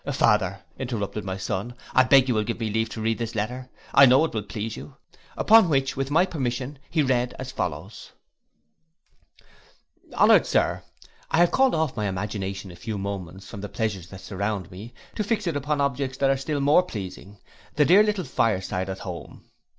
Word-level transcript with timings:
'—'Father,' 0.03 0.61
interrupted 0.79 1.23
my 1.23 1.37
son, 1.37 1.75
'I 1.93 2.05
beg 2.05 2.27
you 2.27 2.33
will 2.33 2.43
give 2.43 2.59
me 2.59 2.71
leave 2.71 2.89
to 2.89 2.99
read 3.01 3.19
this 3.19 3.35
letter, 3.35 3.69
I 3.93 4.07
know 4.07 4.25
it 4.25 4.33
will 4.33 4.41
please 4.41 4.75
you.' 4.75 4.95
Upon 5.37 5.69
which, 5.69 5.95
with 5.95 6.09
my 6.09 6.25
permission, 6.25 6.79
he 6.89 7.03
read 7.03 7.35
as 7.37 7.51
follows:— 7.51 8.11
Honoured 10.13 10.47
Sir, 10.47 10.81
I 11.29 11.37
have 11.37 11.51
called 11.51 11.75
off 11.75 11.95
my 11.95 12.07
imagination 12.07 12.71
a 12.71 12.75
few 12.75 12.97
moments 12.97 13.47
from 13.47 13.61
the 13.61 13.69
pleasures 13.69 14.07
that 14.07 14.21
surround 14.21 14.71
me, 14.71 14.95
to 15.17 15.23
fix 15.23 15.45
it 15.45 15.55
upon 15.55 15.79
objects 15.79 16.17
that 16.17 16.31
are 16.31 16.35
still 16.37 16.61
more 16.61 16.81
pleasing, 16.81 17.37
the 17.75 17.85
dear 17.85 18.01
little 18.01 18.25
fire 18.25 18.59
side 18.59 18.89
at 18.89 18.97
home. 19.01 19.51